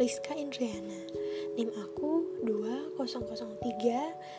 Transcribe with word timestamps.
Rizka 0.00 0.32
Indriana. 0.32 0.96
NIM 1.60 1.68
aku 1.76 2.24
2003 2.48 2.96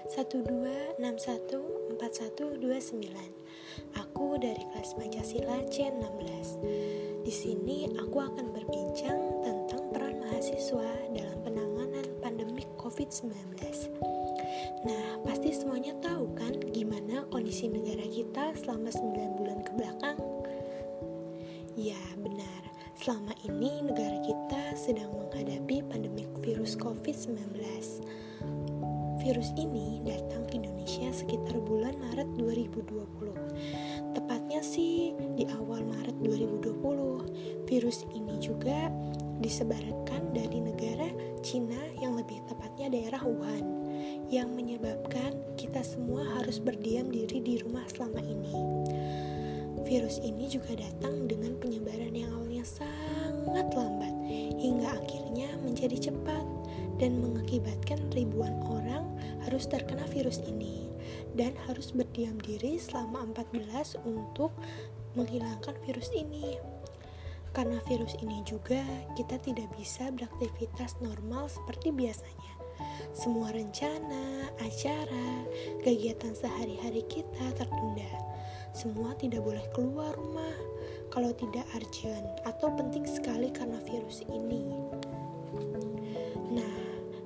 12614129. 0.10 2.02
Aku 3.94 4.42
dari 4.42 4.66
kelas 4.74 4.98
Pancasila 4.98 5.62
C16. 5.70 6.66
Di 7.22 7.30
sini 7.30 7.94
aku 7.94 8.26
akan 8.26 8.50
berbincang 8.58 9.46
tentang 9.46 9.86
peran 9.94 10.18
mahasiswa 10.26 10.90
dalam 11.14 11.38
penanganan 11.46 12.10
pandemi 12.26 12.66
COVID-19. 12.82 13.30
Nah, 14.90 15.22
pasti 15.22 15.54
semuanya 15.54 15.94
tahu 16.02 16.26
kan 16.34 16.58
gimana 16.74 17.30
kondisi 17.30 17.70
negara 17.70 18.10
kita 18.10 18.58
selama 18.58 18.90
9 18.90 19.38
bulan 19.38 19.62
ke 19.62 19.78
belakang? 19.78 20.18
Ya, 21.78 22.02
benar. 22.18 22.71
Selama 23.02 23.34
ini 23.50 23.82
negara 23.82 24.22
kita 24.22 24.78
sedang 24.78 25.10
menghadapi 25.18 25.82
pandemi 25.90 26.30
virus 26.46 26.78
COVID-19. 26.78 27.34
Virus 29.26 29.50
ini 29.58 30.06
datang 30.06 30.46
ke 30.46 30.62
Indonesia 30.62 31.10
sekitar 31.10 31.58
bulan 31.66 31.98
Maret 31.98 32.30
2020. 32.38 34.14
Tepatnya 34.14 34.62
sih 34.62 35.18
di 35.34 35.50
awal 35.50 35.82
Maret 35.82 36.14
2020. 36.22 37.66
Virus 37.66 38.06
ini 38.14 38.38
juga 38.38 38.94
disebarkan 39.42 40.38
dari 40.38 40.62
negara 40.62 41.10
Cina 41.42 41.82
yang 41.98 42.14
lebih 42.14 42.38
tepatnya 42.46 42.94
daerah 42.94 43.26
Wuhan 43.26 43.66
yang 44.30 44.54
menyebabkan 44.54 45.42
kita 45.58 45.82
semua 45.82 46.22
harus 46.38 46.62
berdiam 46.62 47.10
diri 47.10 47.42
di 47.42 47.58
rumah. 47.66 47.90
Virus 49.92 50.24
ini 50.24 50.48
juga 50.48 50.72
datang 50.80 51.28
dengan 51.28 51.52
penyebaran 51.60 52.16
yang 52.16 52.32
awalnya 52.32 52.64
sangat 52.64 53.76
lambat 53.76 54.16
hingga 54.32 54.88
akhirnya 54.88 55.52
menjadi 55.60 56.08
cepat 56.08 56.48
dan 56.96 57.20
mengakibatkan 57.20 58.00
ribuan 58.16 58.56
orang 58.72 59.04
harus 59.44 59.68
terkena 59.68 60.08
virus 60.08 60.40
ini 60.48 60.88
dan 61.36 61.52
harus 61.68 61.92
berdiam 61.92 62.40
diri 62.40 62.80
selama 62.80 63.36
14 63.36 64.00
untuk 64.08 64.56
menghilangkan 65.20 65.76
virus 65.84 66.08
ini. 66.16 66.56
Karena 67.52 67.84
virus 67.84 68.16
ini 68.24 68.48
juga 68.48 68.80
kita 69.20 69.44
tidak 69.44 69.68
bisa 69.76 70.08
beraktivitas 70.08 71.04
normal 71.04 71.52
seperti 71.52 71.92
biasanya. 71.92 72.61
Semua 73.12 73.52
rencana, 73.52 74.50
acara, 74.62 75.46
kegiatan 75.82 76.34
sehari-hari 76.38 77.04
kita 77.10 77.52
tertunda 77.58 78.32
semua 78.72 79.12
tidak 79.20 79.44
boleh 79.44 79.68
keluar 79.76 80.16
rumah 80.16 80.56
kalau 81.12 81.36
tidak 81.36 81.68
urgent 81.76 82.24
atau 82.48 82.72
penting 82.72 83.04
sekali 83.04 83.52
karena 83.52 83.76
virus 83.84 84.24
ini. 84.32 84.64
Nah, 86.56 86.78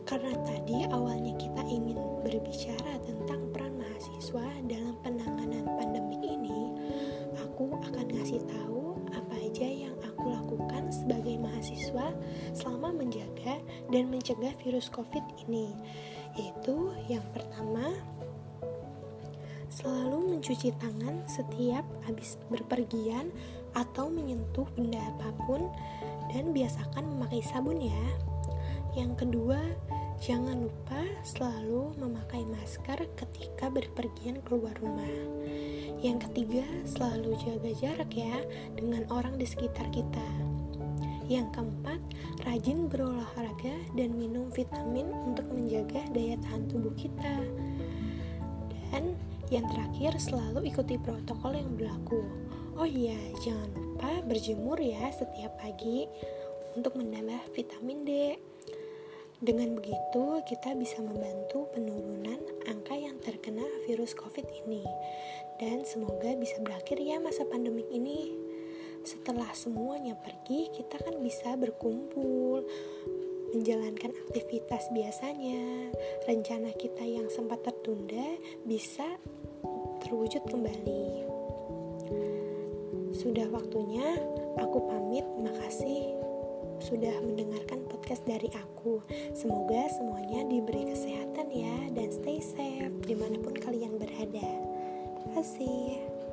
karena 0.10 0.34
tadi 0.42 0.90
awalnya 0.90 1.38
kita 1.38 1.62
ingin 1.70 2.02
berbicara 2.26 2.98
tentang 3.06 3.46
peran 3.54 3.78
mahasiswa 3.78 4.46
mahasiswa 11.86 12.08
selama 12.56 12.98
menjaga 12.98 13.62
dan 13.94 14.10
mencegah 14.10 14.54
virus 14.64 14.90
COVID 14.90 15.22
ini. 15.46 15.70
Yaitu 16.36 16.92
yang 17.10 17.24
pertama, 17.34 17.94
Selalu 19.66 20.38
mencuci 20.38 20.72
tangan 20.80 21.28
setiap 21.28 21.84
habis 22.08 22.40
berpergian 22.48 23.28
atau 23.76 24.08
menyentuh 24.08 24.64
benda 24.72 25.04
apa 25.04 25.36
pun 25.44 25.68
dan 26.32 26.56
biasakan 26.56 27.04
memakai 27.04 27.44
sabun 27.44 27.84
ya. 27.84 28.06
Yang 28.96 29.28
kedua, 29.28 29.60
jangan 30.24 30.64
lupa 30.64 31.02
selalu 31.28 31.92
memakai 32.00 32.48
masker 32.48 33.04
ketika 33.20 33.68
berpergian 33.68 34.40
keluar 34.48 34.72
rumah. 34.80 35.12
Yang 36.00 36.32
ketiga, 36.32 36.64
selalu 36.88 37.36
jaga 37.44 37.72
jarak 37.76 38.12
ya 38.16 38.48
dengan 38.80 39.04
orang 39.12 39.36
di 39.36 39.44
sekitar 39.44 39.92
kita. 39.92 40.55
Yang 41.26 41.58
keempat, 41.58 42.00
rajin 42.46 42.86
berolahraga 42.86 43.76
dan 43.98 44.14
minum 44.14 44.54
vitamin 44.54 45.10
untuk 45.26 45.50
menjaga 45.50 46.06
daya 46.14 46.38
tahan 46.46 46.70
tubuh 46.70 46.94
kita. 46.94 47.42
Dan 48.94 49.18
yang 49.50 49.66
terakhir, 49.70 50.22
selalu 50.22 50.70
ikuti 50.70 51.02
protokol 51.02 51.58
yang 51.58 51.74
berlaku. 51.74 52.22
Oh 52.78 52.86
iya, 52.86 53.18
jangan 53.42 53.74
lupa 53.74 54.22
berjemur 54.28 54.78
ya 54.78 55.10
setiap 55.10 55.58
pagi 55.58 56.06
untuk 56.78 56.94
menambah 57.00 57.56
vitamin 57.58 58.06
D. 58.06 58.12
Dengan 59.42 59.76
begitu, 59.76 60.42
kita 60.48 60.78
bisa 60.78 61.02
membantu 61.02 61.68
penurunan 61.74 62.40
angka 62.70 62.96
yang 62.96 63.18
terkena 63.20 63.66
virus 63.90 64.14
COVID 64.14 64.46
ini. 64.66 64.86
Dan 65.58 65.88
semoga 65.88 66.36
bisa 66.38 66.60
berakhir 66.62 67.02
ya 67.02 67.18
masa 67.18 67.48
pandemik 67.48 67.88
ini. 67.92 68.45
Setelah 69.06 69.54
semuanya 69.54 70.18
pergi, 70.18 70.74
kita 70.74 70.98
kan 70.98 71.22
bisa 71.22 71.54
berkumpul, 71.54 72.66
menjalankan 73.54 74.10
aktivitas 74.26 74.90
biasanya, 74.90 75.94
rencana 76.26 76.74
kita 76.74 77.06
yang 77.06 77.30
sempat 77.30 77.62
tertunda 77.62 78.34
bisa 78.66 79.06
terwujud 80.02 80.42
kembali. 80.50 81.22
Sudah 83.14 83.46
waktunya 83.54 84.18
aku 84.58 84.90
pamit. 84.90 85.24
Makasih 85.38 86.18
sudah 86.82 87.14
mendengarkan 87.22 87.86
podcast 87.86 88.26
dari 88.26 88.50
aku. 88.58 89.06
Semoga 89.38 89.86
semuanya 89.94 90.50
diberi 90.50 90.90
kesehatan 90.90 91.48
ya 91.54 91.78
dan 91.94 92.10
stay 92.10 92.42
safe 92.42 92.92
di 93.06 93.14
mana 93.14 93.38
pun 93.38 93.54
kalian 93.54 94.02
berada. 94.02 94.50
Terima 95.22 95.30
kasih. 95.38 96.25